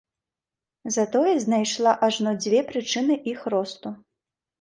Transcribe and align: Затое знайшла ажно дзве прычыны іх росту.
Затое 0.95 1.33
знайшла 1.45 1.93
ажно 2.07 2.33
дзве 2.45 2.61
прычыны 2.71 3.19
іх 3.33 3.45
росту. 3.55 3.93